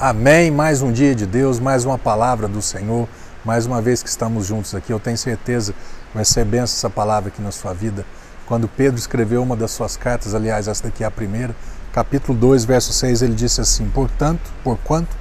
[0.00, 0.48] Amém.
[0.48, 3.08] Mais um dia de Deus, mais uma palavra do Senhor,
[3.44, 4.92] mais uma vez que estamos juntos aqui.
[4.92, 8.06] Eu tenho certeza que vai ser benção essa palavra aqui na sua vida.
[8.46, 11.52] Quando Pedro escreveu uma das suas cartas, aliás, essa daqui é a primeira,
[11.92, 15.16] capítulo 2, verso 6, ele disse assim: Portanto, porquanto,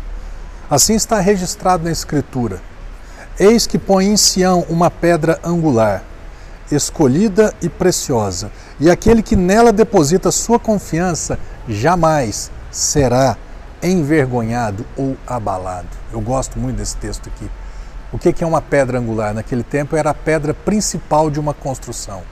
[0.69, 2.61] assim está registrado na Escritura:
[3.39, 6.03] Eis que põe em Sião uma pedra angular,
[6.71, 13.35] escolhida e preciosa, e aquele que nela deposita sua confiança jamais será
[13.81, 15.89] envergonhado ou abalado.
[16.11, 17.49] Eu gosto muito desse texto aqui.
[18.11, 19.33] O que é uma pedra angular?
[19.33, 22.23] Naquele tempo era a pedra principal de uma construção.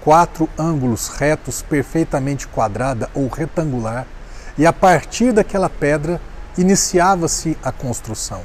[0.00, 4.06] Quatro ângulos retos, perfeitamente quadrada ou retangular,
[4.56, 6.20] e a partir daquela pedra
[6.58, 8.42] iniciava-se a construção,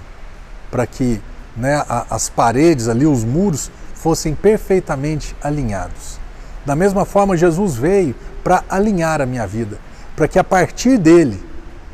[0.71, 1.21] para que
[1.55, 6.19] né, as paredes ali, os muros, fossem perfeitamente alinhados.
[6.65, 9.77] Da mesma forma, Jesus veio para alinhar a minha vida,
[10.15, 11.43] para que a partir dele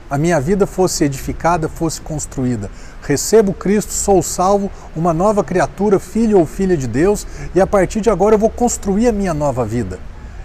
[0.09, 2.69] a minha vida fosse edificada, fosse construída.
[3.03, 8.01] Recebo Cristo, sou salvo, uma nova criatura, filho ou filha de Deus, e a partir
[8.01, 9.99] de agora eu vou construir a minha nova vida.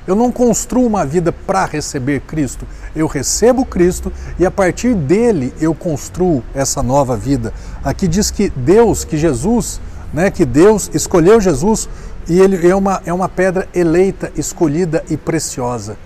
[0.07, 5.55] Eu não construo uma vida para receber Cristo, eu recebo Cristo e a partir dele
[5.59, 7.55] eu construo essa nova vida.
[7.83, 9.81] Aqui diz que Deus, que Jesus,
[10.13, 11.89] né, que Deus escolheu Jesus
[12.29, 15.97] e ele é uma, é uma pedra eleita, escolhida e preciosa.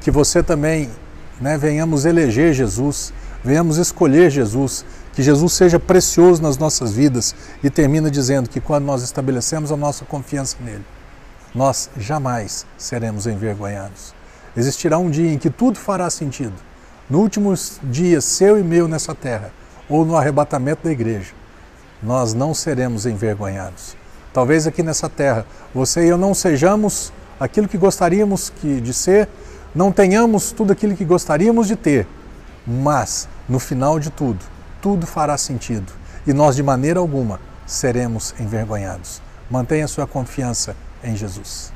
[0.00, 0.88] Que você também
[1.40, 3.12] né, venhamos eleger Jesus,
[3.44, 8.84] venhamos escolher Jesus, que Jesus seja precioso nas nossas vidas e termina dizendo que quando
[8.84, 10.84] nós estabelecemos a nossa confiança nele,
[11.54, 14.14] nós jamais seremos envergonhados.
[14.56, 16.54] Existirá um dia em que tudo fará sentido.
[17.08, 19.50] No último dia seu e meu nessa terra,
[19.88, 21.32] ou no arrebatamento da igreja,
[22.02, 23.96] nós não seremos envergonhados.
[24.32, 29.28] Talvez aqui nessa terra você e eu não sejamos aquilo que gostaríamos que, de ser,
[29.74, 32.06] não tenhamos tudo aquilo que gostaríamos de ter,
[32.66, 34.44] mas no final de tudo,
[34.80, 35.92] tudo fará sentido
[36.26, 39.20] e nós de maneira alguma seremos envergonhados.
[39.50, 41.72] Mantenha sua confiança em Jesus.